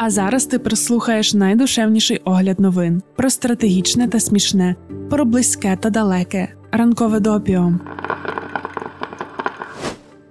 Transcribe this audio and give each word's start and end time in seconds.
А 0.00 0.10
зараз 0.10 0.46
ти 0.46 0.58
прислухаєш 0.58 1.34
найдушевніший 1.34 2.20
огляд 2.24 2.60
новин 2.60 3.02
про 3.16 3.30
стратегічне 3.30 4.08
та 4.08 4.20
смішне, 4.20 4.76
про 5.10 5.24
близьке 5.24 5.78
та 5.80 5.90
далеке. 5.90 6.48
Ранкове 6.72 7.20
допіо. 7.20 7.72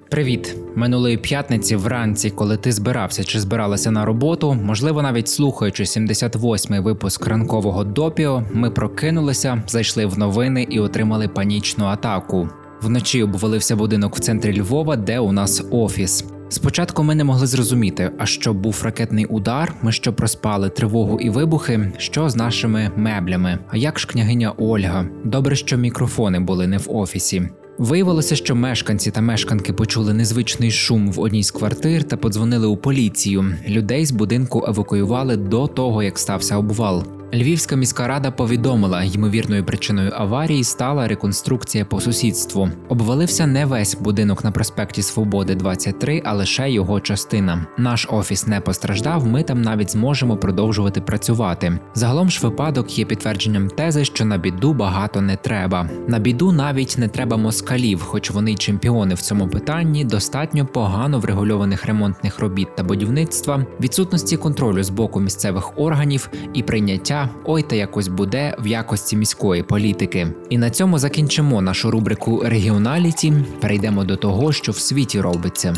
Привіт! 0.09 0.55
Минулої 0.75 1.17
п'ятниці 1.17 1.75
вранці, 1.75 2.29
коли 2.29 2.57
ти 2.57 2.71
збирався 2.71 3.23
чи 3.23 3.39
збиралася 3.39 3.91
на 3.91 4.05
роботу, 4.05 4.53
можливо, 4.53 5.01
навіть 5.01 5.27
слухаючи 5.27 5.83
78-й 5.83 6.79
випуск 6.79 7.27
ранкового 7.27 7.83
допіо, 7.83 8.43
ми 8.53 8.71
прокинулися, 8.71 9.63
зайшли 9.67 10.05
в 10.05 10.17
новини 10.19 10.67
і 10.69 10.79
отримали 10.79 11.27
панічну 11.27 11.85
атаку. 11.85 12.49
Вночі 12.81 13.23
обвалився 13.23 13.75
будинок 13.75 14.15
в 14.15 14.19
центрі 14.19 14.61
Львова, 14.61 14.95
де 14.95 15.19
у 15.19 15.31
нас 15.31 15.63
офіс. 15.71 16.25
Спочатку 16.49 17.03
ми 17.03 17.15
не 17.15 17.23
могли 17.23 17.47
зрозуміти, 17.47 18.11
а 18.17 18.25
що 18.25 18.53
був 18.53 18.81
ракетний 18.83 19.25
удар, 19.25 19.73
ми 19.81 19.91
що 19.91 20.13
проспали 20.13 20.69
тривогу 20.69 21.19
і 21.19 21.29
вибухи, 21.29 21.91
що 21.97 22.29
з 22.29 22.35
нашими 22.35 22.91
меблями. 22.95 23.59
А 23.69 23.77
як 23.77 23.99
ж 23.99 24.07
княгиня 24.07 24.53
Ольга? 24.57 25.05
Добре, 25.23 25.55
що 25.55 25.77
мікрофони 25.77 26.39
були 26.39 26.67
не 26.67 26.77
в 26.77 26.85
офісі. 26.89 27.49
Виявилося, 27.77 28.35
що 28.35 28.55
мешканці 28.55 29.11
та 29.11 29.21
мешканки 29.21 29.73
почули 29.73 30.13
незвичний 30.13 30.71
шум 30.71 31.11
в 31.11 31.19
одній 31.19 31.43
з 31.43 31.51
квартир 31.51 32.03
та 32.03 32.17
подзвонили 32.17 32.67
у 32.67 32.77
поліцію. 32.77 33.53
Людей 33.67 34.05
з 34.05 34.11
будинку 34.11 34.65
евакуювали 34.67 35.37
до 35.37 35.67
того, 35.67 36.03
як 36.03 36.19
стався 36.19 36.57
обвал. 36.57 37.03
Львівська 37.33 37.75
міська 37.75 38.07
рада 38.07 38.31
повідомила, 38.31 39.03
ймовірною 39.03 39.65
причиною 39.65 40.11
аварії 40.15 40.63
стала 40.63 41.07
реконструкція 41.07 41.85
по 41.85 42.01
сусідству. 42.01 42.69
Обвалився 42.89 43.47
не 43.47 43.65
весь 43.65 43.95
будинок 43.95 44.43
на 44.43 44.51
проспекті 44.51 45.01
Свободи, 45.01 45.55
23, 45.55 46.21
а 46.25 46.33
лише 46.33 46.71
його 46.71 46.99
частина. 46.99 47.67
Наш 47.77 48.07
офіс 48.11 48.47
не 48.47 48.61
постраждав. 48.61 49.27
Ми 49.27 49.43
там 49.43 49.61
навіть 49.61 49.91
зможемо 49.91 50.37
продовжувати 50.37 51.01
працювати. 51.01 51.79
Загалом 51.93 52.29
ж 52.29 52.39
випадок 52.43 52.99
є 52.99 53.05
підтвердженням 53.05 53.69
тези, 53.69 54.05
що 54.05 54.25
на 54.25 54.37
біду 54.37 54.73
багато 54.73 55.21
не 55.21 55.35
треба. 55.35 55.89
На 56.07 56.19
біду 56.19 56.51
навіть 56.51 56.95
не 56.97 57.07
треба 57.07 57.37
москалів, 57.67 58.01
хоч 58.01 58.31
вони 58.31 58.51
й 58.51 58.55
чемпіони 58.55 59.15
в 59.15 59.21
цьому 59.21 59.47
питанні, 59.47 60.05
достатньо 60.05 60.65
погано 60.65 61.19
врегульованих 61.19 61.85
ремонтних 61.85 62.39
робіт 62.39 62.75
та 62.75 62.83
будівництва, 62.83 63.65
відсутності 63.81 64.37
контролю 64.37 64.83
з 64.83 64.89
боку 64.89 65.19
місцевих 65.19 65.79
органів 65.79 66.29
і 66.53 66.63
прийняття 66.63 67.29
ой 67.45 67.63
та 67.63 67.75
якось 67.75 68.07
буде 68.07 68.55
в 68.59 68.67
якості 68.67 69.17
міської 69.17 69.63
політики. 69.63 70.27
І 70.49 70.57
на 70.57 70.69
цьому 70.69 70.99
закінчимо 70.99 71.61
нашу 71.61 71.91
рубрику 71.91 72.43
регіоналіті. 72.45 73.33
Перейдемо 73.61 74.03
до 74.03 74.15
того, 74.15 74.51
що 74.51 74.71
в 74.71 74.77
світі 74.77 75.21
робиться. 75.21 75.73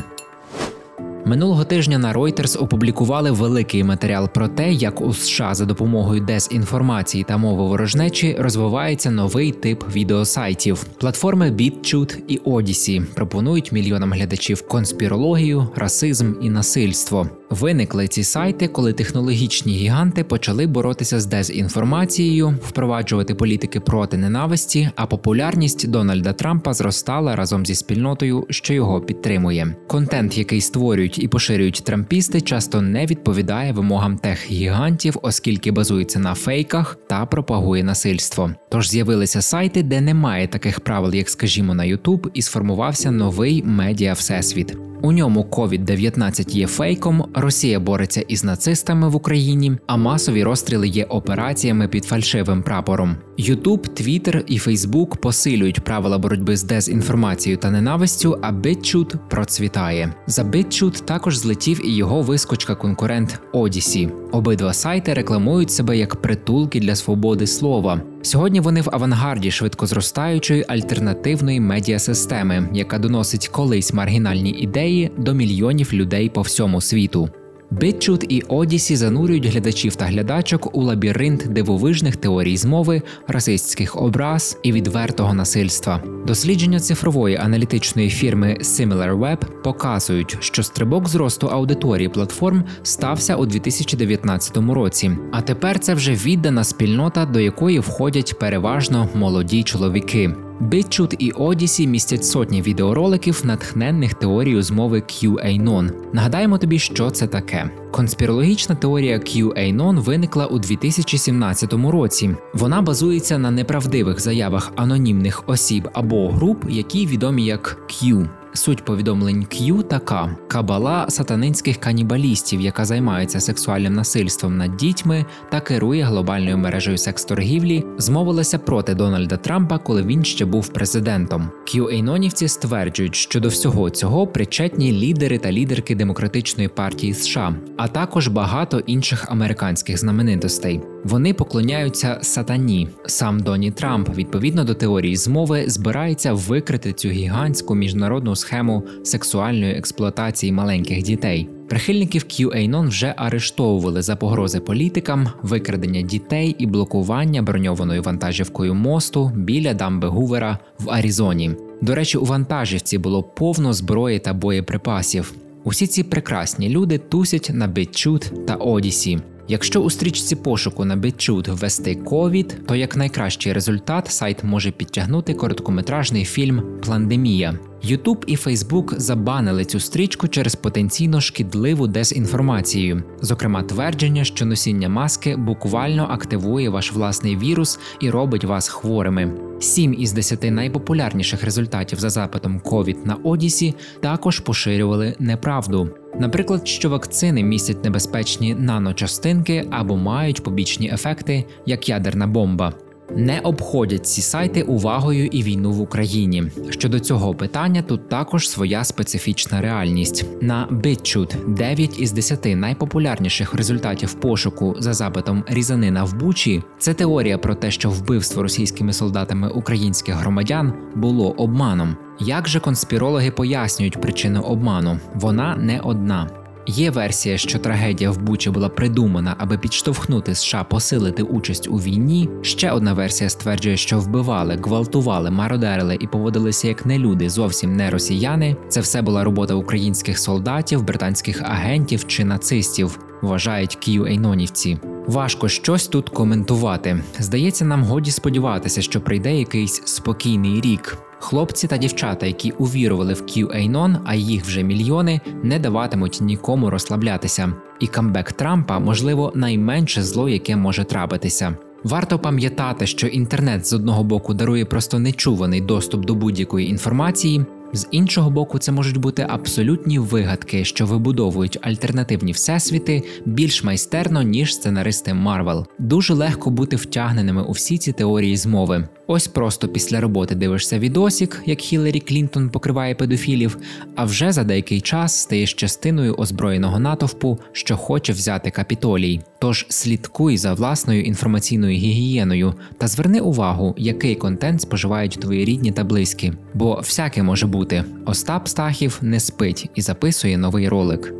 Минулого 1.29 1.63
тижня 1.63 1.97
на 1.97 2.13
Reuters 2.13 2.63
опублікували 2.63 3.31
великий 3.31 3.83
матеріал 3.83 4.29
про 4.29 4.47
те, 4.47 4.71
як 4.73 5.01
у 5.01 5.13
США 5.13 5.55
за 5.55 5.65
допомогою 5.65 6.21
дезінформації 6.21 7.23
та 7.23 7.37
мови 7.37 7.63
ворожнечі 7.63 8.35
розвивається 8.39 9.11
новий 9.11 9.51
тип 9.51 9.83
відеосайтів. 9.95 10.83
Платформи 10.83 11.51
BitChute 11.51 12.17
і 12.27 12.37
Odyssey 12.37 13.05
пропонують 13.05 13.71
мільйонам 13.71 14.13
глядачів 14.13 14.67
конспірологію, 14.67 15.67
расизм 15.75 16.33
і 16.41 16.49
насильство. 16.49 17.29
Виникли 17.49 18.07
ці 18.07 18.23
сайти, 18.23 18.67
коли 18.67 18.93
технологічні 18.93 19.73
гіганти 19.73 20.23
почали 20.23 20.67
боротися 20.67 21.19
з 21.19 21.25
дезінформацією, 21.25 22.55
впроваджувати 22.63 23.35
політики 23.35 23.79
проти 23.79 24.17
ненависті, 24.17 24.89
а 24.95 25.05
популярність 25.05 25.89
Дональда 25.89 26.33
Трампа 26.33 26.73
зростала 26.73 27.35
разом 27.35 27.65
зі 27.65 27.75
спільнотою, 27.75 28.45
що 28.49 28.73
його 28.73 29.01
підтримує. 29.01 29.75
Контент, 29.87 30.37
який 30.37 30.61
створюють 30.61 31.18
і 31.19 31.27
поширюють 31.27 31.81
трампісти, 31.85 32.41
часто 32.41 32.81
не 32.81 33.05
відповідає 33.05 33.71
вимогам 33.71 34.17
тех 34.17 34.51
гігантів, 34.51 35.17
оскільки 35.21 35.71
базується 35.71 36.19
на 36.19 36.33
фейках 36.33 36.97
та 37.09 37.25
пропагує 37.25 37.83
насильство. 37.83 38.51
Тож 38.69 38.89
з'явилися 38.89 39.41
сайти, 39.41 39.83
де 39.83 40.01
немає 40.01 40.47
таких 40.47 40.79
правил, 40.79 41.13
як, 41.13 41.29
скажімо, 41.29 41.75
на 41.75 41.83
YouTube, 41.83 42.29
і 42.33 42.41
сформувався 42.41 43.11
новий 43.11 43.63
медіа 43.63 44.13
всесвіт. 44.13 44.88
У 45.01 45.11
ньому 45.11 45.47
COVID-19 45.51 46.55
є 46.55 46.67
фейком, 46.67 47.25
Росія 47.33 47.79
бореться 47.79 48.21
із 48.21 48.43
нацистами 48.43 49.09
в 49.09 49.15
Україні, 49.15 49.77
а 49.87 49.97
масові 49.97 50.43
розстріли 50.43 50.87
є 50.87 51.03
операціями 51.03 51.87
під 51.87 52.05
фальшивим 52.05 52.63
прапором. 52.63 53.15
Ютуб, 53.37 53.87
Твіттер 53.87 54.43
і 54.47 54.57
Фейсбук 54.57 55.15
посилюють 55.15 55.81
правила 55.81 56.17
боротьби 56.17 56.57
з 56.57 56.63
дезінформацією 56.63 57.57
та 57.57 57.71
ненавистю, 57.71 58.39
а 58.41 58.51
BitChute 58.51 59.17
процвітає. 59.29 60.13
За 60.27 60.43
BitChute 60.43 61.03
також 61.05 61.37
злетів 61.37 61.85
і 61.85 61.95
його 61.95 62.21
вискочка 62.21 62.75
конкурент 62.75 63.39
Odyssey. 63.53 64.11
Обидва 64.31 64.73
сайти 64.73 65.13
рекламують 65.13 65.71
себе 65.71 65.97
як 65.97 66.15
притулки 66.15 66.79
для 66.79 66.95
свободи 66.95 67.47
слова. 67.47 68.01
Сьогодні 68.21 68.59
вони 68.59 68.81
в 68.81 68.89
авангарді 68.91 69.51
швидко 69.51 69.85
зростаючої 69.85 70.65
альтернативної 70.67 71.59
медіасистеми, 71.59 72.69
яка 72.73 72.99
доносить 72.99 73.47
колись 73.47 73.93
маргінальні 73.93 74.51
ідеї 74.51 75.11
до 75.17 75.33
мільйонів 75.33 75.93
людей 75.93 76.29
по 76.29 76.41
всьому 76.41 76.81
світу. 76.81 77.29
BitChute 77.71 78.25
і 78.29 78.43
Odyssey 78.43 78.95
занурюють 78.95 79.45
глядачів 79.45 79.95
та 79.95 80.05
глядачок 80.05 80.75
у 80.77 80.81
лабіринт 80.81 81.47
дивовижних 81.47 82.15
теорій 82.15 82.57
змови, 82.57 83.01
расистських 83.27 84.01
образ 84.01 84.57
і 84.63 84.71
відвертого 84.71 85.33
насильства. 85.33 86.03
Дослідження 86.27 86.79
цифрової 86.79 87.35
аналітичної 87.35 88.09
фірми 88.09 88.57
SimilarWeb 88.61 89.61
показують, 89.63 90.37
що 90.39 90.63
стрибок 90.63 91.09
зросту 91.09 91.47
аудиторії 91.47 92.09
платформ 92.09 92.63
стався 92.83 93.35
у 93.35 93.45
2019 93.45 94.57
році. 94.57 95.11
А 95.31 95.41
тепер 95.41 95.79
це 95.79 95.93
вже 95.93 96.13
віддана 96.13 96.63
спільнота, 96.63 97.25
до 97.25 97.39
якої 97.39 97.79
входять 97.79 98.39
переважно 98.39 99.09
молоді 99.15 99.63
чоловіки. 99.63 100.35
BitChute 100.61 101.15
і 101.19 101.31
Одісі 101.31 101.87
містять 101.87 102.25
сотні 102.25 102.61
відеороликів, 102.61 103.41
натхненних 103.43 104.13
теорією 104.13 104.63
змови 104.63 104.99
QAnon. 104.99 105.91
Нагадаємо 106.13 106.57
тобі, 106.57 106.79
що 106.79 107.11
це 107.11 107.27
таке. 107.27 107.69
Конспірологічна 107.91 108.75
теорія 108.75 109.17
QAnon 109.17 109.99
виникла 109.99 110.45
у 110.45 110.59
2017 110.59 111.73
році. 111.73 112.35
Вона 112.53 112.81
базується 112.81 113.37
на 113.37 113.51
неправдивих 113.51 114.19
заявах 114.19 114.71
анонімних 114.75 115.43
осіб 115.47 115.89
або 115.93 116.29
груп, 116.29 116.65
які 116.69 117.07
відомі 117.07 117.45
як 117.45 117.77
Q. 117.89 118.27
Суть 118.53 118.85
повідомлень 118.85 119.45
Q 119.51 119.83
така: 119.83 120.35
кабала 120.47 121.05
сатанинських 121.09 121.77
канібалістів, 121.77 122.61
яка 122.61 122.85
займається 122.85 123.39
сексуальним 123.39 123.93
насильством 123.93 124.57
над 124.57 124.77
дітьми 124.77 125.25
та 125.51 125.61
керує 125.61 126.03
глобальною 126.03 126.57
мережею 126.57 126.97
секс-торгівлі, 126.97 127.83
змовилася 127.97 128.59
проти 128.59 128.93
Дональда 128.93 129.37
Трампа, 129.37 129.77
коли 129.77 130.03
він 130.03 130.23
ще 130.23 130.45
був 130.45 130.67
президентом. 130.67 131.49
QAnonівці 131.67 132.47
стверджують, 132.47 133.15
що 133.15 133.39
до 133.39 133.47
всього 133.47 133.89
цього 133.89 134.27
причетні 134.27 134.91
лідери 134.91 135.37
та 135.37 135.51
лідерки 135.51 135.95
демократичної 135.95 136.69
партії 136.69 137.13
США, 137.13 137.55
а 137.77 137.87
також 137.87 138.27
багато 138.27 138.79
інших 138.79 139.25
американських 139.29 139.97
знаменитостей. 139.97 140.81
Вони 141.03 141.33
поклоняються 141.33 142.17
сатані. 142.21 142.87
Сам 143.05 143.39
Доні 143.39 143.71
Трамп, 143.71 144.09
відповідно 144.15 144.63
до 144.63 144.73
теорії 144.73 145.15
змови, 145.15 145.63
збирається 145.67 146.33
викрити 146.33 146.93
цю 146.93 147.09
гігантську 147.09 147.75
міжнародну 147.75 148.35
схему 148.35 148.83
сексуальної 149.03 149.73
експлуатації 149.73 150.51
маленьких 150.51 151.03
дітей. 151.03 151.49
Прихильників 151.69 152.23
QAnon 152.23 152.87
вже 152.87 153.13
арештовували 153.17 154.01
за 154.01 154.15
погрози 154.15 154.59
політикам, 154.59 155.27
викрадення 155.41 156.01
дітей 156.01 156.55
і 156.59 156.65
блокування 156.65 157.41
броньованою 157.41 158.01
вантажівкою 158.01 158.75
мосту 158.75 159.31
біля 159.35 159.73
дамби 159.73 160.07
Гувера 160.07 160.59
в 160.79 160.89
Аризоні. 160.89 161.51
До 161.81 161.95
речі, 161.95 162.17
у 162.17 162.25
вантажівці 162.25 162.97
було 162.97 163.23
повно 163.23 163.73
зброї 163.73 164.19
та 164.19 164.33
боєприпасів. 164.33 165.33
Усі 165.63 165.87
ці 165.87 166.03
прекрасні 166.03 166.69
люди 166.69 166.97
тусять 166.97 167.51
на 167.53 167.67
BitChute 167.67 168.45
та 168.45 168.55
Odyssey. 168.55 169.19
Якщо 169.51 169.81
у 169.81 169.89
стрічці 169.89 170.35
пошуку 170.35 170.85
на 170.85 170.97
BitChute 170.97 171.51
ввести 171.51 171.95
COVID, 171.95 172.53
то 172.65 172.75
як 172.75 172.95
найкращий 172.97 173.53
результат 173.53 174.07
сайт 174.07 174.43
може 174.43 174.71
підтягнути 174.71 175.33
короткометражний 175.33 176.25
фільм 176.25 176.63
Пландемія. 176.83 177.59
YouTube 177.85 178.23
і 178.27 178.35
Facebook 178.35 178.99
забанили 178.99 179.65
цю 179.65 179.79
стрічку 179.79 180.27
через 180.27 180.55
потенційно 180.55 181.21
шкідливу 181.21 181.87
дезінформацію, 181.87 183.03
зокрема 183.21 183.63
твердження, 183.63 184.23
що 184.23 184.45
носіння 184.45 184.89
маски 184.89 185.35
буквально 185.35 186.07
активує 186.11 186.69
ваш 186.69 186.93
власний 186.93 187.37
вірус 187.37 187.79
і 187.99 188.09
робить 188.09 188.43
вас 188.43 188.67
хворими. 188.67 189.31
Сім 189.59 189.95
із 189.99 190.11
десяти 190.11 190.51
найпопулярніших 190.51 191.43
результатів 191.43 191.99
за 191.99 192.09
запитом 192.09 192.61
COVID 192.65 192.97
на 193.05 193.15
Одісі 193.15 193.75
також 194.01 194.39
поширювали 194.39 195.15
неправду. 195.19 195.89
Наприклад, 196.19 196.67
що 196.67 196.89
вакцини 196.89 197.43
містять 197.43 197.83
небезпечні 197.83 198.55
наночастинки 198.55 199.67
або 199.71 199.97
мають 199.97 200.43
побічні 200.43 200.91
ефекти, 200.93 201.45
як 201.65 201.89
ядерна 201.89 202.27
бомба. 202.27 202.73
Не 203.15 203.39
обходять 203.39 204.07
ці 204.07 204.21
сайти 204.21 204.61
увагою 204.61 205.25
і 205.25 205.43
війну 205.43 205.71
в 205.71 205.81
Україні. 205.81 206.43
Щодо 206.69 206.99
цього 206.99 207.33
питання 207.33 207.81
тут 207.81 208.09
також 208.09 208.49
своя 208.49 208.83
специфічна 208.83 209.61
реальність. 209.61 210.25
На 210.41 210.67
BitChute 210.71 211.53
9 211.53 211.99
із 211.99 212.11
10 212.11 212.45
найпопулярніших 212.45 213.53
результатів 213.53 214.13
пошуку 214.13 214.75
за 214.79 214.93
запитом 214.93 215.43
різанина 215.47 216.03
в 216.03 216.13
Бучі 216.13 216.63
це 216.77 216.93
теорія 216.93 217.37
про 217.37 217.55
те, 217.55 217.71
що 217.71 217.89
вбивство 217.89 218.43
російськими 218.43 218.93
солдатами 218.93 219.49
українських 219.49 220.15
громадян 220.15 220.73
було 220.95 221.31
обманом. 221.31 221.95
Як 222.19 222.47
же 222.47 222.59
конспірологи 222.59 223.31
пояснюють 223.31 224.01
причину 224.01 224.41
обману? 224.41 224.99
Вона 225.15 225.55
не 225.55 225.79
одна. 225.79 226.38
Є 226.69 226.91
версія, 226.91 227.37
що 227.37 227.59
трагедія 227.59 228.11
в 228.11 228.17
Бучі 228.17 228.49
була 228.49 228.69
придумана, 228.69 229.35
аби 229.37 229.57
підштовхнути 229.57 230.35
США 230.35 230.63
посилити 230.63 231.23
участь 231.23 231.67
у 231.67 231.75
війні. 231.75 232.29
Ще 232.41 232.71
одна 232.71 232.93
версія 232.93 233.29
стверджує, 233.29 233.77
що 233.77 233.99
вбивали, 233.99 234.59
гвалтували, 234.63 235.31
мародерили 235.31 235.97
і 235.99 236.07
поводилися 236.07 236.67
як 236.67 236.85
не 236.85 236.99
люди, 236.99 237.29
зовсім 237.29 237.75
не 237.75 237.89
росіяни. 237.89 238.55
Це 238.67 238.81
все 238.81 239.01
була 239.01 239.23
робота 239.23 239.53
українських 239.53 240.19
солдатів, 240.19 240.83
британських 240.83 241.41
агентів 241.41 242.07
чи 242.07 242.25
нацистів. 242.25 242.99
Вважають 243.21 243.77
QAnonівці. 243.87 244.77
Важко 245.07 245.49
щось 245.49 245.87
тут 245.87 246.09
коментувати. 246.09 247.03
Здається, 247.19 247.65
нам 247.65 247.83
годі 247.83 248.11
сподіватися, 248.11 248.81
що 248.81 249.01
прийде 249.01 249.35
якийсь 249.35 249.81
спокійний 249.85 250.61
рік. 250.61 250.97
Хлопці 251.19 251.67
та 251.67 251.77
дівчата, 251.77 252.25
які 252.25 252.51
увірували 252.51 253.13
в 253.13 253.21
QAnon, 253.21 253.97
а 254.05 254.15
їх 254.15 254.45
вже 254.45 254.63
мільйони, 254.63 255.21
не 255.43 255.59
даватимуть 255.59 256.19
нікому 256.21 256.69
розслаблятися. 256.69 257.53
І 257.79 257.87
камбек 257.87 258.31
Трампа, 258.31 258.79
можливо, 258.79 259.31
найменше 259.35 260.03
зло, 260.03 260.29
яке 260.29 260.55
може 260.55 260.83
трапитися. 260.83 261.57
Варто 261.83 262.19
пам'ятати, 262.19 262.87
що 262.87 263.07
інтернет 263.07 263.67
з 263.67 263.73
одного 263.73 264.03
боку 264.03 264.33
дарує 264.33 264.65
просто 264.65 264.99
нечуваний 264.99 265.61
доступ 265.61 266.05
до 266.05 266.15
будь-якої 266.15 266.69
інформації, 266.69 267.45
з 267.73 267.87
іншого 267.91 268.29
боку, 268.29 268.59
це 268.59 268.71
можуть 268.71 268.97
бути 268.97 269.25
абсолютні 269.29 269.99
вигадки, 269.99 270.65
що 270.65 270.85
вибудовують 270.85 271.57
альтернативні 271.61 272.31
всесвіти 272.31 273.03
більш 273.25 273.63
майстерно 273.63 274.21
ніж 274.21 274.55
сценаристи 274.55 275.13
Марвел. 275.13 275.65
Дуже 275.79 276.13
легко 276.13 276.49
бути 276.49 276.75
втягненими 276.75 277.43
у 277.43 277.51
всі 277.51 277.77
ці 277.77 277.91
теорії 277.91 278.37
змови. 278.37 278.87
Ось 279.11 279.27
просто 279.27 279.67
після 279.67 280.01
роботи 280.01 280.35
дивишся 280.35 280.79
відосік, 280.79 281.41
як 281.45 281.59
Хіларі 281.59 281.99
Клінтон 281.99 282.49
покриває 282.49 282.95
педофілів, 282.95 283.57
а 283.95 284.05
вже 284.05 284.31
за 284.31 284.43
деякий 284.43 284.81
час 284.81 285.21
стаєш 285.21 285.53
частиною 285.53 286.15
озброєного 286.15 286.79
натовпу, 286.79 287.39
що 287.51 287.77
хоче 287.77 288.13
взяти 288.13 288.51
капітолій. 288.51 289.21
Тож 289.39 289.65
слідкуй 289.69 290.37
за 290.37 290.53
власною 290.53 291.03
інформаційною 291.03 291.77
гігієною 291.77 292.53
та 292.77 292.87
зверни 292.87 293.19
увагу, 293.19 293.75
який 293.77 294.15
контент 294.15 294.61
споживають 294.61 295.19
твої 295.21 295.45
рідні 295.45 295.71
та 295.71 295.83
близькі, 295.83 296.33
бо 296.53 296.75
всяке 296.75 297.23
може 297.23 297.47
бути. 297.47 297.83
Остап 298.05 298.47
Стахів 298.47 298.99
не 299.01 299.19
спить 299.19 299.69
і 299.75 299.81
записує 299.81 300.37
новий 300.37 300.69
ролик. 300.69 301.13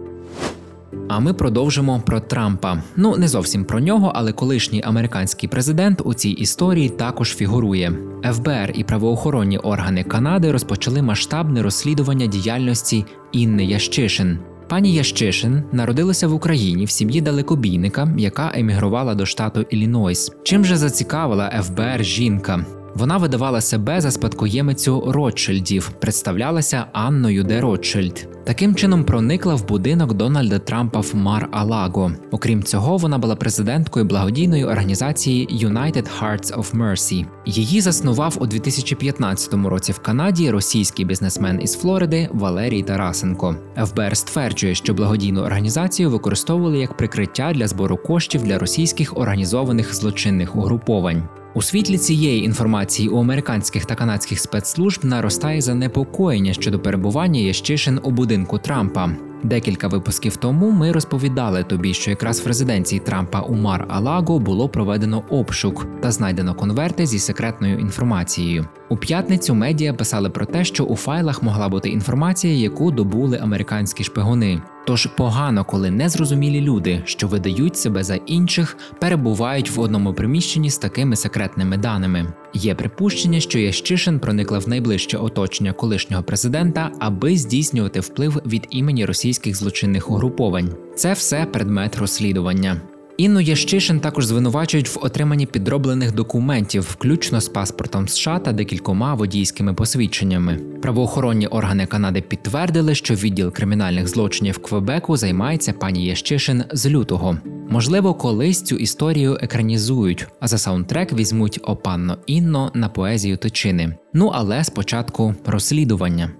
А 1.08 1.20
ми 1.20 1.34
продовжимо 1.34 2.02
про 2.06 2.20
Трампа. 2.20 2.84
Ну 2.96 3.18
не 3.18 3.28
зовсім 3.28 3.66
про 3.66 3.80
нього, 3.80 4.12
але 4.16 4.32
колишній 4.32 4.84
американський 4.84 5.50
президент 5.50 6.02
у 6.06 6.14
цій 6.14 6.30
історії 6.30 6.90
також 6.90 7.36
фігурує. 7.36 7.94
ФБР 8.34 8.72
і 8.76 8.84
правоохоронні 8.84 9.58
органи 9.58 10.04
Канади 10.04 10.52
розпочали 10.52 11.02
масштабне 11.02 11.64
розслідування 11.64 12.26
діяльності 12.26 13.06
Інни 13.32 13.66
Ящишин. 13.66 14.40
Пані 14.70 14.94
Ящишин 14.94 15.64
народилася 15.72 16.28
в 16.28 16.34
Україні 16.34 16.86
в 16.86 16.90
сім'ї 16.90 17.22
далекобійника, 17.22 18.14
яка 18.18 18.52
емігрувала 18.56 19.16
до 19.16 19.26
штату 19.26 19.62
Іллінойс. 19.62 20.32
Чим 20.44 20.66
же 20.66 20.78
зацікавила 20.78 21.50
ФБР 21.50 22.04
жінка? 22.04 22.66
Вона 22.96 23.18
видавала 23.18 23.62
себе 23.62 24.02
за 24.02 24.12
спадкоємицю 24.12 25.04
Ротшильдів, 25.08 25.90
представлялася 25.90 26.86
Анною 26.94 27.44
де 27.44 27.62
Ротшильд. 27.62 28.28
Таким 28.46 28.76
чином 28.76 29.04
проникла 29.04 29.56
в 29.56 29.68
будинок 29.68 30.14
Дональда 30.14 30.60
Трампа 30.60 31.00
в 31.00 31.16
Мар 31.16 31.50
Алаго. 31.52 32.12
Окрім 32.32 32.64
цього, 32.64 32.98
вона 32.98 33.18
була 33.18 33.36
президенткою 33.36 34.06
благодійної 34.06 34.66
організації 34.66 35.48
United 35.48 36.08
Hearts 36.22 36.60
of 36.60 36.78
Mercy. 36.78 37.26
Її 37.46 37.82
заснував 37.82 38.38
у 38.40 38.46
2015 38.46 39.54
році 39.54 39.92
в 39.92 40.00
Канаді 40.00 40.52
російський 40.52 41.06
бізнесмен 41.06 41.60
із 41.62 41.76
Флориди 41.76 42.30
Валерій 42.34 42.84
Тарасенко. 42.84 43.56
ФБР 43.86 44.18
стверджує, 44.18 44.76
що 44.76 44.94
благодійну 44.94 45.42
організацію 45.42 46.10
використовували 46.10 46.80
як 46.80 46.98
прикриття 46.98 47.52
для 47.56 47.68
збору 47.68 47.98
коштів 47.98 48.44
для 48.44 48.60
російських 48.60 49.18
організованих 49.18 49.96
злочинних 49.96 50.56
угруповань. 50.56 51.24
У 51.54 51.62
світлі 51.62 51.98
цієї 51.98 52.44
інформації 52.44 53.10
у 53.10 53.20
американських 53.20 53.86
та 53.86 53.96
канадських 53.96 54.40
спецслужб 54.40 55.06
наростає 55.06 55.62
занепокоєння 55.62 56.54
щодо 56.54 56.80
перебування 56.80 57.40
Ящишин 57.40 58.00
у 58.04 58.12
будинку 58.12 58.58
Трампа. 58.58 59.10
Декілька 59.44 59.88
випусків 59.88 60.36
тому 60.36 60.72
ми 60.72 60.92
розповідали 60.92 61.64
тобі, 61.64 61.94
що 61.94 62.10
якраз 62.10 62.42
в 62.42 62.48
резиденції 62.48 63.00
Трампа 63.00 63.42
у 63.42 63.56
Мар 63.56 63.86
Алаго 63.90 64.40
було 64.40 64.70
проведено 64.70 65.24
обшук 65.30 65.88
та 66.02 66.12
знайдено 66.12 66.56
конверти 66.56 67.06
зі 67.06 67.20
секретною 67.20 67.80
інформацією. 67.80 68.68
У 68.90 68.98
п'ятницю 68.98 69.56
медіа 69.56 69.94
писали 69.94 70.30
про 70.30 70.46
те, 70.46 70.64
що 70.64 70.84
у 70.84 70.96
файлах 70.96 71.44
могла 71.44 71.70
бути 71.70 71.90
інформація, 71.90 72.54
яку 72.54 72.92
добули 72.92 73.38
американські 73.38 74.04
шпигуни. 74.04 74.62
Тож 74.86 75.06
погано, 75.06 75.66
коли 75.66 75.92
незрозумілі 75.92 76.62
люди, 76.62 77.02
що 77.06 77.28
видають 77.28 77.78
себе 77.78 78.04
за 78.04 78.16
інших, 78.16 78.78
перебувають 79.00 79.72
в 79.72 79.80
одному 79.80 80.14
приміщенні 80.14 80.70
з 80.70 80.78
такими 80.78 81.16
секретними 81.16 81.78
даними. 81.78 82.34
Є 82.54 82.76
припущення, 82.76 83.40
що 83.40 83.60
Ящишин 83.60 84.20
проникла 84.20 84.60
в 84.60 84.70
найближче 84.70 85.18
оточення 85.18 85.74
колишнього 85.74 86.24
президента, 86.24 86.92
аби 87.00 87.38
здійснювати 87.38 88.00
вплив 88.00 88.42
від 88.46 88.68
імені 88.70 89.06
російських 89.06 89.56
злочинних 89.56 90.12
угруповань. 90.12 90.76
Це 90.96 91.14
все 91.14 91.46
предмет 91.46 91.98
розслідування. 91.98 92.82
Інну 93.20 93.40
Ящишин 93.40 94.00
також 94.00 94.26
звинувачують 94.26 94.90
в 94.90 95.00
отриманні 95.02 95.46
підроблених 95.46 96.14
документів, 96.14 96.88
включно 96.92 97.42
з 97.42 97.50
паспортом 97.50 98.08
США 98.08 98.40
та 98.40 98.52
декількома 98.52 99.14
водійськими 99.14 99.74
посвідченнями. 99.74 100.60
Правоохоронні 100.82 101.48
органи 101.48 101.86
Канади 101.86 102.22
підтвердили, 102.22 102.96
що 102.96 103.14
відділ 103.14 103.52
кримінальних 103.52 104.08
злочинів 104.08 104.58
Квебеку 104.58 105.18
займається 105.18 105.74
пані 105.74 106.06
Ящишин 106.06 106.64
з 106.72 106.88
лютого. 106.88 107.38
Можливо, 107.70 108.14
колись 108.14 108.62
цю 108.62 108.76
історію 108.76 109.38
екранізують, 109.42 110.28
а 110.40 110.48
за 110.48 110.58
саундтрек 110.58 111.14
візьмуть 111.14 111.60
опанно 111.64 112.18
інно 112.28 112.72
на 112.74 112.90
поезію 112.90 113.38
точини. 113.38 113.96
Ну 114.14 114.32
але 114.34 114.64
спочатку 114.64 115.36
розслідування. 115.46 116.32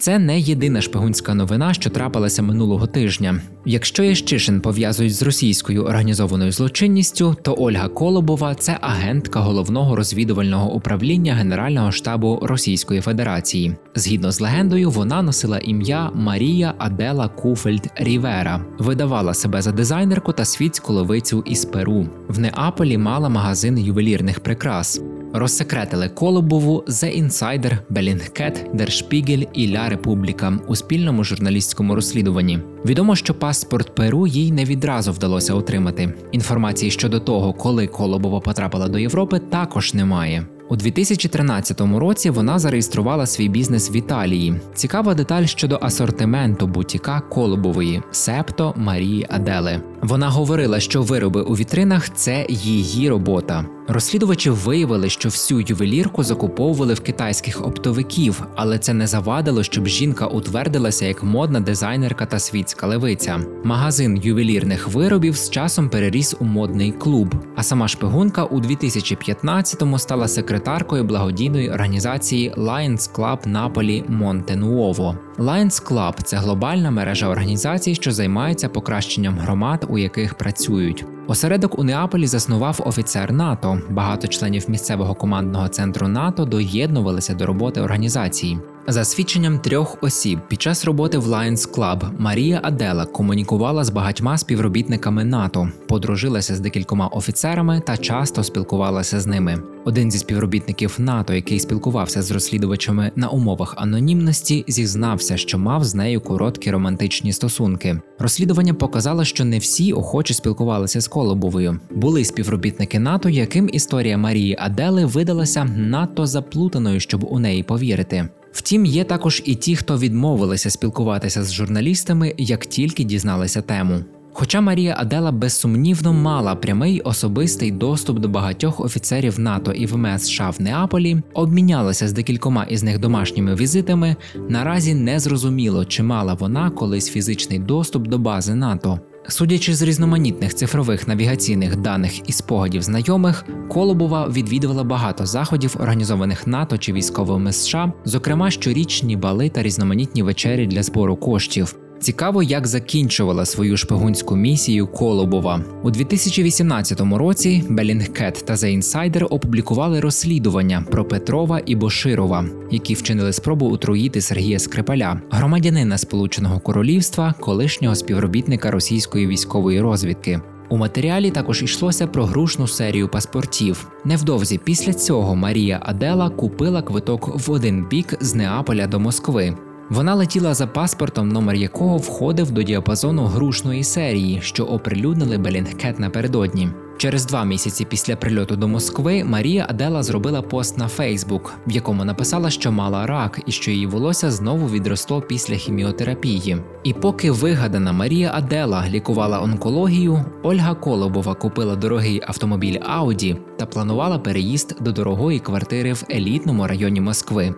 Це 0.00 0.18
не 0.18 0.40
єдина 0.40 0.80
шпигунська 0.80 1.34
новина, 1.34 1.74
що 1.74 1.90
трапилася 1.90 2.42
минулого 2.42 2.86
тижня. 2.86 3.40
Якщо 3.64 4.02
Ящишин 4.02 4.60
пов'язують 4.60 5.14
з 5.14 5.22
російською 5.22 5.84
організованою 5.84 6.52
злочинністю, 6.52 7.36
то 7.42 7.54
Ольга 7.58 7.88
Колобова 7.88 8.54
це 8.54 8.78
агентка 8.80 9.40
головного 9.40 9.96
розвідувального 9.96 10.72
управління 10.72 11.34
Генерального 11.34 11.92
штабу 11.92 12.38
Російської 12.42 13.00
Федерації. 13.00 13.76
Згідно 13.94 14.32
з 14.32 14.40
легендою, 14.40 14.90
вона 14.90 15.22
носила 15.22 15.58
ім'я 15.58 16.10
Марія 16.14 16.74
Адела 16.78 17.28
Куфельд 17.28 17.88
Рівера, 17.96 18.64
видавала 18.78 19.34
себе 19.34 19.62
за 19.62 19.72
дизайнерку 19.72 20.32
та 20.32 20.44
світську 20.44 20.92
ловицю 20.92 21.42
із 21.46 21.64
Перу. 21.64 22.06
В 22.28 22.38
Неаполі 22.38 22.98
мала 22.98 23.28
магазин 23.28 23.78
ювелірних 23.78 24.40
прикрас. 24.40 25.00
Розсекретили 25.32 26.08
Колобову 26.08 26.84
The 26.88 27.22
Insider, 27.22 27.78
Bellingcat, 27.90 28.74
Der 28.74 28.90
Spiegel 28.90 29.48
і 29.52 29.66
La 29.68 29.96
Repubblica 29.96 30.58
у 30.66 30.76
спільному 30.76 31.24
журналістському 31.24 31.94
розслідуванні. 31.94 32.58
Відомо, 32.84 33.16
що 33.16 33.34
паспорт 33.34 33.94
Перу 33.94 34.26
їй 34.26 34.52
не 34.52 34.64
відразу 34.64 35.12
вдалося 35.12 35.54
отримати. 35.54 36.12
Інформації 36.32 36.90
щодо 36.90 37.20
того, 37.20 37.52
коли 37.52 37.86
Колобова 37.86 38.40
потрапила 38.40 38.88
до 38.88 38.98
Європи, 38.98 39.38
також 39.38 39.94
немає. 39.94 40.46
У 40.68 40.76
2013 40.76 41.80
році 41.80 42.30
вона 42.30 42.58
зареєструвала 42.58 43.26
свій 43.26 43.48
бізнес 43.48 43.90
в 43.90 43.96
Італії. 43.96 44.54
Цікава 44.74 45.14
деталь 45.14 45.44
щодо 45.44 45.78
асортименту 45.82 46.66
бутіка 46.66 47.20
Колобової 47.20 48.02
Септо 48.10 48.74
Марії 48.76 49.26
Адели. 49.30 49.80
Вона 50.02 50.28
говорила, 50.28 50.80
що 50.80 51.02
вироби 51.02 51.42
у 51.42 51.56
вітринах 51.56 52.14
це 52.14 52.46
її 52.48 53.10
робота. 53.10 53.64
Розслідувачі 53.88 54.50
виявили, 54.50 55.10
що 55.10 55.28
всю 55.28 55.60
ювелірку 55.60 56.24
закуповували 56.24 56.94
в 56.94 57.00
китайських 57.00 57.66
оптовиків, 57.66 58.42
але 58.56 58.78
це 58.78 58.94
не 58.94 59.06
завадило, 59.06 59.62
щоб 59.62 59.86
жінка 59.86 60.26
утвердилася 60.26 61.06
як 61.06 61.22
модна 61.22 61.60
дизайнерка 61.60 62.26
та 62.26 62.38
світська 62.38 62.86
левиця. 62.86 63.40
Магазин 63.64 64.20
ювелірних 64.22 64.88
виробів 64.88 65.36
з 65.36 65.50
часом 65.50 65.88
переріс 65.88 66.36
у 66.40 66.44
модний 66.44 66.92
клуб. 66.92 67.34
А 67.56 67.62
сама 67.62 67.88
шпигунка 67.88 68.44
у 68.44 68.60
2015-му 68.60 69.98
стала 69.98 70.28
секретаркою 70.28 71.04
благодійної 71.04 71.70
організації 71.70 72.52
Lions 72.56 73.14
Club 73.14 73.48
Наполі 73.48 74.04
Монтенуово. 74.08 75.16
Lions 75.38 75.86
Club– 75.88 76.14
це 76.24 76.36
глобальна 76.36 76.90
мережа 76.90 77.28
організацій, 77.28 77.94
що 77.94 78.12
займається 78.12 78.68
покращенням 78.68 79.38
громад, 79.38 79.86
у 79.90 79.98
яких 79.98 80.34
працюють. 80.34 81.04
Осередок 81.26 81.78
у 81.78 81.84
Неаполі 81.84 82.26
заснував 82.26 82.80
офіцер 82.84 83.32
НАТО. 83.32 83.80
Багато 83.90 84.28
членів 84.28 84.70
місцевого 84.70 85.14
командного 85.14 85.68
центру 85.68 86.08
НАТО 86.08 86.44
доєднувалися 86.44 87.34
до 87.34 87.46
роботи 87.46 87.80
організації. 87.80 88.58
За 88.92 89.04
свідченням 89.04 89.58
трьох 89.58 89.96
осіб 90.00 90.38
під 90.48 90.62
час 90.62 90.84
роботи 90.84 91.18
в 91.18 91.28
Lions 91.28 91.74
Club 91.74 92.10
Марія 92.18 92.60
Адела 92.62 93.06
комунікувала 93.06 93.84
з 93.84 93.90
багатьма 93.90 94.38
співробітниками 94.38 95.24
НАТО, 95.24 95.68
подружилася 95.88 96.54
з 96.54 96.60
декількома 96.60 97.06
офіцерами 97.06 97.82
та 97.86 97.96
часто 97.96 98.44
спілкувалася 98.44 99.20
з 99.20 99.26
ними. 99.26 99.62
Один 99.84 100.10
зі 100.10 100.18
співробітників 100.18 100.94
НАТО, 100.98 101.34
який 101.34 101.60
спілкувався 101.60 102.22
з 102.22 102.30
розслідувачами 102.30 103.12
на 103.16 103.28
умовах 103.28 103.74
анонімності, 103.78 104.64
зізнався, 104.68 105.36
що 105.36 105.58
мав 105.58 105.84
з 105.84 105.94
нею 105.94 106.20
короткі 106.20 106.70
романтичні 106.70 107.32
стосунки. 107.32 108.00
Розслідування 108.18 108.74
показало, 108.74 109.24
що 109.24 109.44
не 109.44 109.58
всі 109.58 109.92
охоче 109.92 110.34
спілкувалися 110.34 111.00
з 111.00 111.08
Колобовою. 111.08 111.80
Були 111.90 112.24
співробітники 112.24 112.98
НАТО, 112.98 113.28
яким 113.28 113.70
історія 113.72 114.18
Марії 114.18 114.56
Адели 114.60 115.04
видалася 115.04 115.64
надто 115.64 116.26
заплутаною, 116.26 117.00
щоб 117.00 117.24
у 117.24 117.38
неї 117.38 117.62
повірити. 117.62 118.28
Втім, 118.52 118.86
є 118.86 119.04
також 119.04 119.42
і 119.44 119.54
ті, 119.54 119.76
хто 119.76 119.98
відмовилися 119.98 120.70
спілкуватися 120.70 121.44
з 121.44 121.52
журналістами, 121.52 122.34
як 122.38 122.66
тільки 122.66 123.04
дізналися 123.04 123.62
тему. 123.62 124.04
Хоча 124.32 124.60
Марія 124.60 124.96
Адела 124.98 125.32
безсумнівно 125.32 126.12
мала 126.12 126.54
прямий 126.54 127.00
особистий 127.00 127.70
доступ 127.70 128.18
до 128.18 128.28
багатьох 128.28 128.80
офіцерів 128.80 129.40
НАТО 129.40 129.72
і 129.72 129.86
ВМС 129.86 130.22
США 130.22 130.50
в 130.50 130.62
Неаполі, 130.62 131.22
обмінялася 131.34 132.08
з 132.08 132.12
декількома 132.12 132.64
із 132.64 132.82
них 132.82 132.98
домашніми 132.98 133.54
візитами, 133.54 134.16
наразі 134.48 134.94
не 134.94 135.20
зрозуміло, 135.20 135.84
чи 135.84 136.02
мала 136.02 136.34
вона 136.34 136.70
колись 136.70 137.10
фізичний 137.10 137.58
доступ 137.58 138.08
до 138.08 138.18
бази 138.18 138.54
НАТО. 138.54 139.00
Судячи 139.30 139.74
з 139.74 139.82
різноманітних 139.82 140.54
цифрових 140.54 141.08
навігаційних 141.08 141.76
даних 141.76 142.28
і 142.28 142.32
спогадів 142.32 142.82
знайомих, 142.82 143.44
Колобова 143.68 144.28
відвідувала 144.28 144.84
багато 144.84 145.26
заходів, 145.26 145.76
організованих 145.80 146.46
НАТО 146.46 146.78
чи 146.78 146.92
військовими 146.92 147.52
США, 147.52 147.92
зокрема 148.04 148.50
щорічні 148.50 149.16
бали 149.16 149.48
та 149.48 149.62
різноманітні 149.62 150.22
вечері 150.22 150.66
для 150.66 150.82
збору 150.82 151.16
коштів. 151.16 151.76
Цікаво, 152.00 152.42
як 152.42 152.66
закінчувала 152.66 153.44
свою 153.44 153.76
шпигунську 153.76 154.36
місію 154.36 154.86
Колобова 154.86 155.64
у 155.82 155.90
2018 155.90 157.00
році. 157.00 157.64
Bellingcat 157.70 158.44
та 158.44 158.54
The 158.54 158.78
Insider 158.78 159.26
опублікували 159.30 160.00
розслідування 160.00 160.84
про 160.90 161.04
Петрова 161.04 161.60
і 161.66 161.74
Боширова, 161.74 162.44
які 162.70 162.94
вчинили 162.94 163.32
спробу 163.32 163.70
отруїти 163.70 164.20
Сергія 164.20 164.58
Скрипаля, 164.58 165.20
громадянина 165.30 165.98
Сполученого 165.98 166.60
Королівства, 166.60 167.34
колишнього 167.40 167.94
співробітника 167.94 168.70
російської 168.70 169.26
військової 169.26 169.80
розвідки. 169.80 170.40
У 170.68 170.76
матеріалі 170.76 171.30
також 171.30 171.62
йшлося 171.62 172.06
про 172.06 172.24
грушну 172.24 172.66
серію 172.68 173.08
паспортів. 173.08 173.90
Невдовзі 174.04 174.60
після 174.64 174.92
цього 174.92 175.36
Марія 175.36 175.80
Адела 175.82 176.30
купила 176.30 176.82
квиток 176.82 177.46
в 177.46 177.50
один 177.50 177.86
бік 177.88 178.14
з 178.20 178.34
Неаполя 178.34 178.86
до 178.86 179.00
Москви. 179.00 179.56
Вона 179.90 180.14
летіла 180.14 180.54
за 180.54 180.66
паспортом, 180.66 181.28
номер 181.28 181.56
якого 181.56 181.96
входив 181.96 182.50
до 182.50 182.62
діапазону 182.62 183.24
грушної 183.24 183.84
серії, 183.84 184.40
що 184.42 184.64
оприлюднили 184.64 185.38
Белінгкет 185.38 185.98
напередодні. 185.98 186.68
Через 186.98 187.26
два 187.26 187.44
місяці 187.44 187.84
після 187.84 188.16
прильоту 188.16 188.56
до 188.56 188.68
Москви 188.68 189.24
Марія 189.24 189.66
Адела 189.68 190.02
зробила 190.02 190.42
пост 190.42 190.78
на 190.78 190.88
Фейсбук, 190.88 191.54
в 191.66 191.70
якому 191.70 192.04
написала, 192.04 192.50
що 192.50 192.72
мала 192.72 193.06
рак 193.06 193.40
і 193.46 193.52
що 193.52 193.70
її 193.70 193.86
волосся 193.86 194.30
знову 194.30 194.68
відросло 194.68 195.22
після 195.22 195.54
хіміотерапії. 195.54 196.56
І 196.84 196.92
поки 196.92 197.30
вигадана 197.30 197.92
Марія 197.92 198.30
Адела 198.34 198.84
лікувала 198.88 199.42
онкологію, 199.42 200.24
Ольга 200.42 200.74
Колобова 200.74 201.34
купила 201.34 201.76
дорогий 201.76 202.22
автомобіль 202.26 202.78
Ауді 202.82 203.36
та 203.58 203.66
планувала 203.66 204.18
переїзд 204.18 204.76
до 204.80 204.92
дорогої 204.92 205.38
квартири 205.38 205.92
в 205.92 206.04
елітному 206.10 206.66
районі 206.66 207.00
Москви. 207.00 207.54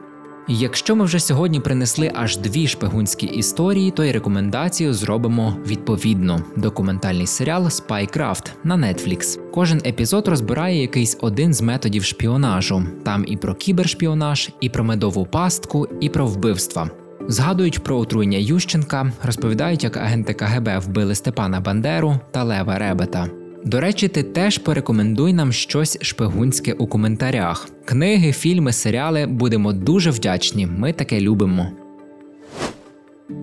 Якщо 0.49 0.97
ми 0.97 1.05
вже 1.05 1.21
сьогодні 1.21 1.61
принесли 1.61 2.13
аж 2.15 2.37
дві 2.37 2.67
шпигунські 2.67 3.27
історії, 3.27 3.91
то 3.91 4.05
й 4.05 4.13
рекомендацію 4.13 4.95
зробимо 4.95 5.57
відповідно: 5.67 6.41
документальний 6.57 7.27
серіал 7.27 7.65
Spycraft 7.65 8.51
на 8.65 8.77
Netflix. 8.77 9.39
Кожен 9.51 9.83
епізод 9.87 10.29
розбирає 10.29 10.81
якийсь 10.81 11.19
один 11.21 11.55
з 11.55 11.63
методів 11.63 12.05
шпіонажу. 12.05 12.83
Там 13.05 13.25
і 13.29 13.37
про 13.37 13.55
кібершпіонаж, 13.55 14.51
і 14.61 14.69
про 14.69 14.85
медову 14.85 15.27
пастку, 15.27 15.89
і 16.01 16.09
про 16.09 16.27
вбивства. 16.27 16.91
Згадують 17.29 17.85
про 17.85 17.99
отруєння 17.99 18.39
Ющенка, 18.39 19.13
розповідають, 19.23 19.85
як 19.85 19.97
агенти 19.97 20.35
КГБ 20.35 20.79
вбили 20.79 21.15
Степана 21.15 21.61
Бандеру 21.61 22.21
та 22.31 22.45
Лева 22.45 22.79
Ребета. 22.79 23.42
До 23.65 23.81
речі, 23.81 24.09
ти 24.09 24.23
теж 24.23 24.59
порекомендуй 24.59 25.33
нам 25.33 25.53
щось 25.53 25.99
шпигунське 26.01 26.73
у 26.73 26.87
коментарях. 26.87 27.69
Книги, 27.85 28.33
фільми, 28.33 28.73
серіали 28.73 29.27
будемо 29.27 29.73
дуже 29.73 30.11
вдячні. 30.11 30.67
Ми 30.67 30.93
таке 30.93 31.21
любимо. 31.21 31.69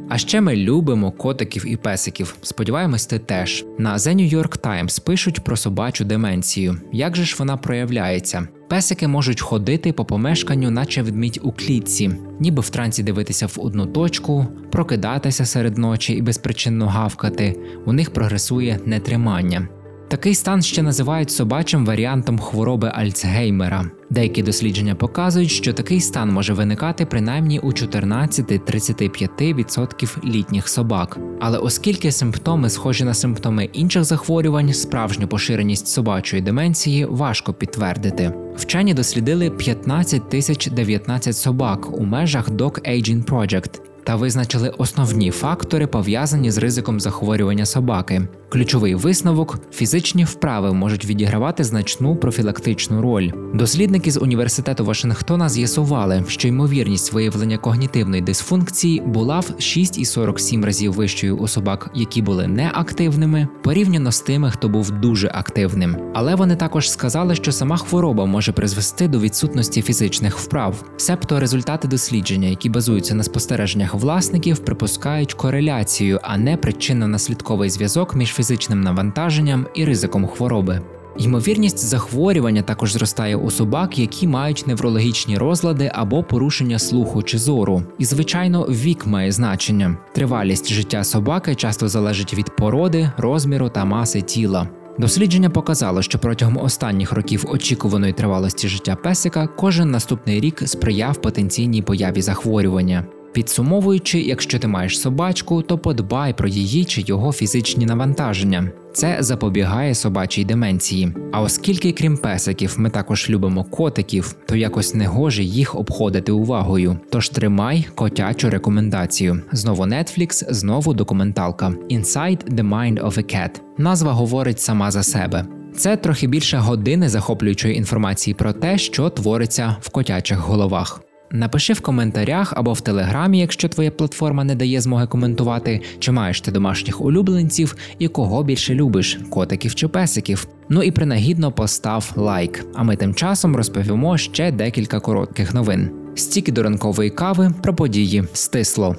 А 0.10 0.18
ще 0.18 0.42
ми 0.42 0.56
любимо 0.56 1.12
котиків 1.12 1.66
і 1.68 1.78
песиків. 1.78 2.36
Сподіваємось, 2.42 3.06
ти 3.06 3.20
теж. 3.20 3.66
На 3.78 3.98
The 3.98 4.16
New 4.16 4.36
York 4.36 4.60
Times 4.60 5.04
пишуть 5.04 5.44
про 5.44 5.58
собачу 5.58 6.06
деменцію. 6.06 6.78
Як 6.92 7.16
же 7.16 7.26
ж 7.26 7.36
вона 7.40 7.58
проявляється? 7.58 8.48
Песики 8.70 9.08
можуть 9.08 9.42
ходити 9.42 9.94
по 9.94 10.06
помешканню, 10.06 10.72
наче 10.72 11.02
ведмідь 11.02 11.40
у 11.44 11.52
клітці, 11.52 12.12
ніби 12.40 12.62
в 12.62 12.70
трансі 12.70 13.04
дивитися 13.04 13.46
в 13.48 13.56
одну 13.58 13.86
точку, 13.86 14.48
прокидатися 14.72 15.46
серед 15.46 15.78
ночі 15.78 16.14
і 16.14 16.22
безпричинно 16.22 16.88
гавкати. 16.88 17.60
У 17.86 17.94
них 17.94 18.14
прогресує 18.14 18.80
нетримання. 18.86 19.68
Такий 20.10 20.36
стан 20.36 20.62
ще 20.62 20.82
називають 20.82 21.32
собачим 21.32 21.86
варіантом 21.86 22.39
хвороби 22.39 22.92
Альцгеймера. 22.96 23.86
Деякі 24.10 24.44
дослідження 24.44 24.96
показують, 24.96 25.51
що 25.51 25.74
такий 25.74 26.01
стан 26.01 26.32
може 26.32 26.54
виникати 26.54 27.06
принаймні 27.06 27.60
у 27.60 27.68
14-35% 27.68 30.25
літніх 30.25 30.70
собак. 30.70 31.18
Але 31.39 31.58
оскільки 31.58 32.12
симптоми 32.12 32.70
схожі 32.70 33.04
на 33.04 33.13
симптоми 33.13 33.70
інших 33.74 34.04
захворювань, 34.04 34.74
справжню 34.74 35.28
поширеність 35.28 35.88
собачої 35.88 36.42
деменції 36.42 37.06
важко 37.06 37.54
підтвердити. 37.54 38.34
Вчені 38.56 38.94
дослідили 38.94 39.50
15 39.50 40.30
тисяч 40.30 40.68
19 40.68 41.36
собак 41.36 42.00
у 42.00 42.06
межах 42.06 42.50
Dog 42.50 42.89
Aging 42.89 43.25
Project 43.25 43.88
та 44.03 44.15
визначили 44.15 44.70
основні 44.70 45.32
фактори, 45.32 45.88
пов'язані 45.88 46.51
з 46.51 46.58
ризиком 46.58 47.00
захворювання 47.00 47.65
собаки. 47.65 48.27
Ключовий 48.50 48.96
висновок 48.96 49.60
фізичні 49.72 50.24
вправи 50.24 50.74
можуть 50.74 51.06
відігравати 51.06 51.63
значну 51.63 52.15
профілактичну 52.15 53.01
роль. 53.01 53.32
Дослідники 53.53 54.12
з 54.12 54.20
університету 54.20 54.86
Вашингтона 54.86 55.50
з'ясували, 55.50 56.24
що 56.27 56.48
ймовірність 56.48 57.13
виявлення 57.13 57.58
когнітивної 57.58 58.22
дисфункції 58.22 59.01
була 59.01 59.39
в 59.39 59.53
6,47 59.60 60.65
разів 60.65 60.94
вищою 60.94 61.38
у 61.38 61.48
собак, 61.48 61.91
які 61.96 62.22
були 62.22 62.48
неактивними, 62.48 63.48
порівняно 63.63 64.12
з 64.12 64.22
тими, 64.22 64.51
хто 64.51 64.70
був 64.70 64.91
дуже 64.91 65.32
активним. 65.34 65.98
Але 66.13 66.36
вони 66.36 66.56
також 66.56 66.91
сказали, 66.91 67.36
що 67.36 67.51
сама 67.51 67.77
хвороба 67.77 68.25
може 68.25 68.51
призвести 68.51 69.08
до 69.08 69.20
відсутності 69.20 69.82
фізичних 69.82 70.38
вправ. 70.38 70.84
Себто 70.98 71.39
результати 71.39 71.88
дослідження, 71.88 72.48
які 72.48 72.70
базуються 72.70 73.15
на 73.15 73.24
спостереженнях 73.24 73.94
власників, 74.00 74.60
припускають 74.60 75.34
кореляцію, 75.34 76.20
а 76.24 76.38
не 76.38 76.58
причинно-наслідковий 76.58 77.70
зв'язок 77.70 78.15
між 78.15 78.34
фізичним 78.34 78.82
навантаженням 78.82 79.68
і 79.74 79.86
ризиком 79.86 80.27
хвороби. 80.27 80.82
Ймовірність 81.18 81.79
захворювання 81.79 82.62
також 82.62 82.94
зростає 82.94 83.36
у 83.36 83.51
собак, 83.51 84.00
які 84.00 84.27
мають 84.27 84.63
неврологічні 84.68 85.38
розлади 85.38 85.91
або 85.94 86.24
порушення 86.24 86.79
слуху 86.79 87.24
чи 87.24 87.38
зору. 87.38 87.84
І, 87.98 88.06
звичайно, 88.06 88.63
вік 88.63 89.08
має 89.08 89.32
значення. 89.32 89.98
Тривалість 90.13 90.74
життя 90.74 91.03
собаки 91.03 91.56
часто 91.56 91.88
залежить 91.88 92.34
від 92.34 92.56
породи, 92.56 93.12
розміру 93.18 93.70
та 93.70 93.86
маси 93.86 94.22
тіла. 94.22 94.70
Дослідження 95.00 95.50
показало, 95.50 96.01
що 96.01 96.20
протягом 96.20 96.58
останніх 96.58 97.12
років 97.12 97.46
очікуваної 97.50 98.13
тривалості 98.13 98.68
життя 98.68 98.96
песика 98.96 99.48
кожен 99.48 99.91
наступний 99.91 100.39
рік 100.39 100.62
сприяв 100.65 101.22
потенційній 101.22 101.82
появі 101.82 102.22
захворювання. 102.22 103.06
Підсумовуючи, 103.33 104.21
якщо 104.21 104.59
ти 104.59 104.67
маєш 104.67 105.00
собачку, 105.00 105.62
то 105.62 105.77
подбай 105.77 106.33
про 106.33 106.48
її 106.48 106.86
чи 106.86 107.03
його 107.07 107.31
фізичні 107.31 107.86
навантаження. 107.86 108.71
Це 108.93 109.17
запобігає 109.19 109.95
собачій 109.95 110.45
деменції. 110.45 111.13
А 111.31 111.41
оскільки, 111.41 111.91
крім 111.91 112.17
песиків, 112.17 112.75
ми 112.77 112.89
також 112.89 113.29
любимо 113.29 113.63
котиків, 113.63 114.36
то 114.45 114.55
якось 114.55 114.93
не 114.93 115.07
гоже 115.07 115.43
їх 115.43 115.75
обходити 115.75 116.31
увагою. 116.31 117.00
Тож 117.09 117.29
тримай 117.29 117.88
котячу 117.95 118.50
рекомендацію. 118.50 119.41
Знову 119.51 119.83
Netflix, 119.83 120.53
знову 120.53 120.93
документалка 120.93 121.74
Inside 121.89 122.53
the 122.53 122.69
Mind 122.69 123.03
of 123.03 123.17
a 123.17 123.36
Cat. 123.36 123.62
Назва 123.77 124.12
говорить 124.12 124.59
сама 124.59 124.91
за 124.91 125.03
себе. 125.03 125.45
Це 125.75 125.98
трохи 125.98 126.27
більше 126.27 126.57
години 126.57 127.09
захоплюючої 127.09 127.75
інформації 127.75 128.33
про 128.33 128.53
те, 128.53 128.77
що 128.77 129.09
твориться 129.09 129.75
в 129.81 129.89
котячих 129.89 130.38
головах. 130.38 131.01
Напиши 131.31 131.74
в 131.74 131.81
коментарях 131.81 132.53
або 132.55 132.74
в 132.74 132.81
телеграмі, 132.81 133.39
якщо 133.39 133.69
твоя 133.69 133.91
платформа 133.91 134.43
не 134.43 134.55
дає 134.55 134.81
змоги 134.81 135.07
коментувати, 135.07 135.81
чи 136.00 136.12
маєш 136.12 136.41
ти 136.41 136.51
домашніх 136.51 137.01
улюбленців 137.01 137.75
і 138.00 138.07
кого 138.07 138.43
більше 138.43 138.75
любиш 138.75 139.19
котиків 139.29 139.75
чи 139.75 139.88
песиків. 139.88 140.48
Ну 140.69 140.83
і 140.83 140.91
принагідно 140.91 141.51
постав 141.51 142.12
лайк. 142.15 142.65
А 142.75 142.83
ми 142.83 142.95
тим 142.95 143.13
часом 143.13 143.55
розповімо 143.55 144.17
ще 144.17 144.51
декілька 144.51 145.00
коротких 145.00 145.53
новин. 145.53 145.91
Стільки 146.15 146.51
до 146.51 146.63
ранкової 146.63 147.09
кави 147.09 147.51
про 147.63 147.75
події 147.75 148.24
стисло. 148.33 148.95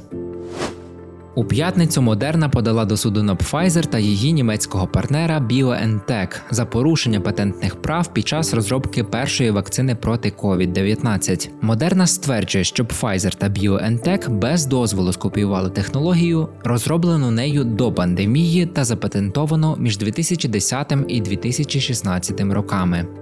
У 1.41 1.45
п'ятницю 1.45 2.03
Модерна 2.03 2.49
подала 2.49 2.85
до 2.85 2.97
суду 2.97 3.23
на 3.23 3.35
Pfizer 3.35 3.87
та 3.87 3.99
її 3.99 4.33
німецького 4.33 4.87
партнера 4.87 5.41
BioNTech 5.51 6.41
за 6.51 6.65
порушення 6.65 7.21
патентних 7.21 7.83
прав 7.83 8.13
під 8.13 8.29
час 8.29 8.55
розробки 8.55 9.05
першої 9.05 9.51
вакцини 9.51 9.95
проти 9.95 10.33
COVID-19. 10.39 11.49
Модерна 11.61 12.07
стверджує, 12.07 12.65
що 12.65 12.85
Pfizer 12.85 13.37
та 13.37 13.49
BioNTech 13.49 14.31
без 14.31 14.67
дозволу 14.67 15.13
скопіювали 15.13 15.71
технологію, 15.71 16.49
розроблену 16.65 17.31
нею 17.31 17.65
до 17.65 17.93
пандемії 17.93 18.67
та 18.67 18.85
запатентовану 18.85 19.77
між 19.79 19.99
2010 19.99 20.95
і 21.09 21.21
2016 21.21 22.41
роками. 22.41 23.20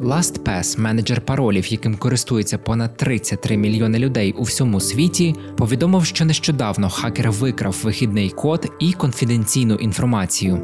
LastPass, 0.00 0.80
менеджер 0.80 1.20
паролів, 1.20 1.72
яким 1.72 1.96
користується 1.96 2.58
понад 2.58 2.96
33 2.96 3.56
мільйони 3.56 3.98
людей 3.98 4.32
у 4.32 4.42
всьому 4.42 4.80
світі, 4.80 5.34
повідомив, 5.56 6.04
що 6.04 6.24
нещодавно 6.24 6.90
хакер 6.90 7.30
викрав 7.30 7.80
вихідний 7.82 8.30
код 8.30 8.72
і 8.78 8.92
конфіденційну 8.92 9.74
інформацію. 9.74 10.58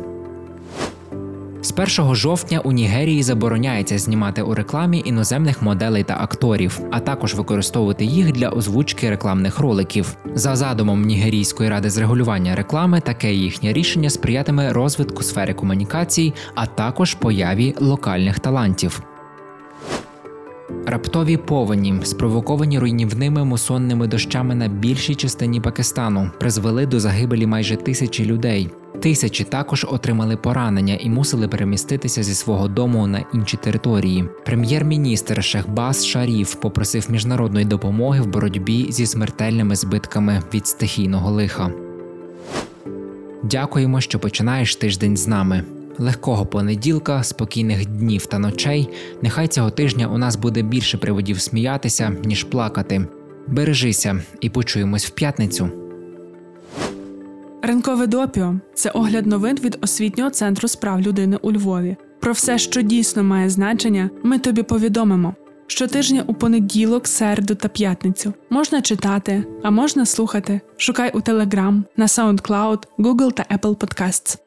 З 1.63 1.99
1 2.01 2.15
жовтня 2.15 2.61
у 2.61 2.73
Нігерії 2.73 3.23
забороняється 3.23 3.99
знімати 3.99 4.43
у 4.43 4.55
рекламі 4.55 5.03
іноземних 5.05 5.63
моделей 5.63 6.05
та 6.05 6.17
акторів, 6.21 6.81
а 6.91 7.01
також 7.01 7.35
використовувати 7.35 8.05
їх 8.05 8.33
для 8.33 8.49
озвучки 8.49 9.11
рекламних 9.11 9.59
роликів. 9.59 10.17
За 10.35 10.57
задумом 10.57 11.03
Нігерійської 11.03 11.71
ради 11.71 11.91
з 11.91 11.99
регулювання 11.99 12.55
реклами, 12.55 13.01
таке 13.01 13.35
їхнє 13.35 13.73
рішення 13.73 14.11
сприятиме 14.11 14.73
розвитку 14.73 15.23
сфери 15.23 15.55
комунікацій, 15.55 16.35
а 16.55 16.67
також 16.67 17.15
появі 17.15 17.75
локальних 17.81 18.39
талантів. 18.39 19.03
Раптові 20.87 21.37
повені, 21.37 21.95
спровоковані 22.03 22.79
руйнівними 22.79 23.45
мусонними 23.45 24.07
дощами 24.07 24.55
на 24.55 24.69
більшій 24.69 25.15
частині 25.15 25.61
Пакистану, 25.61 26.31
призвели 26.41 26.87
до 26.87 27.01
загибелі 27.01 27.47
майже 27.47 27.77
тисячі 27.77 28.25
людей. 28.25 28.71
Тисячі 29.01 29.45
також 29.45 29.87
отримали 29.91 30.37
поранення 30.37 30.95
і 31.01 31.11
мусили 31.11 31.49
переміститися 31.49 32.23
зі 32.23 32.35
свого 32.35 32.69
дому 32.69 33.07
на 33.07 33.25
інші 33.35 33.57
території. 33.57 34.25
Прем'єр-міністр 34.45 35.45
Шехбас 35.45 36.07
Шаріф 36.07 36.55
попросив 36.55 37.07
міжнародної 37.11 37.65
допомоги 37.65 38.21
в 38.21 38.27
боротьбі 38.27 38.87
зі 38.91 39.07
смертельними 39.07 39.77
збитками 39.77 40.43
від 40.55 40.67
стихійного 40.67 41.31
лиха. 41.31 41.73
Дякуємо, 43.43 44.01
що 44.01 44.19
починаєш 44.19 44.77
тиждень 44.77 45.17
з 45.17 45.29
нами 45.29 45.65
легкого 45.99 46.47
понеділка, 46.47 47.23
спокійних 47.23 47.87
днів 47.87 48.27
та 48.27 48.39
ночей. 48.39 48.89
Нехай 49.23 49.49
цього 49.49 49.71
тижня 49.71 50.07
у 50.07 50.19
нас 50.19 50.37
буде 50.37 50.63
більше 50.63 50.99
приводів 50.99 51.41
сміятися, 51.41 52.17
ніж 52.25 52.45
плакати. 52.45 53.07
Бережися 53.47 54.23
і 54.41 54.51
почуємось 54.51 55.07
в 55.07 55.11
п'ятницю. 55.11 55.71
Ранкове 57.63 58.07
допіо 58.07 58.55
це 58.75 58.91
огляд 58.91 59.27
новин 59.27 59.59
від 59.65 59.79
освітнього 59.81 60.31
центру 60.31 60.69
справ 60.69 61.01
людини 61.01 61.39
у 61.43 61.53
Львові. 61.53 61.97
Про 62.21 62.33
все, 62.33 62.59
що 62.59 62.83
дійсно 62.83 63.25
має 63.25 63.51
значення, 63.51 64.11
ми 64.23 64.39
тобі 64.39 64.63
повідомимо. 64.63 65.35
Щотижня 65.67 66.25
у 66.27 66.35
понеділок, 66.35 67.07
середу 67.07 67.55
та 67.55 67.69
п'ятницю 67.69 68.33
можна 68.51 68.83
читати, 68.83 69.45
а 69.63 69.71
можна 69.71 70.07
слухати. 70.07 70.61
Шукай 70.77 71.11
у 71.15 71.21
Telegram, 71.21 71.83
на 71.97 72.07
SoundCloud, 72.07 72.83
Google 72.99 73.33
та 73.33 73.47
Apple 73.57 73.77
Podcasts. 73.77 74.42